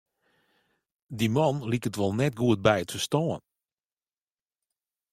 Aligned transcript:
Dy 1.17 1.27
man 1.35 1.55
liket 1.71 1.99
wol 1.99 2.13
net 2.17 2.35
goed 2.39 2.59
by 2.65 2.77
it 2.83 2.93
ferstân. 2.93 3.39